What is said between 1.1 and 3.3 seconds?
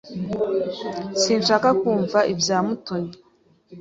Sinshaka kumva ibya Mutoni.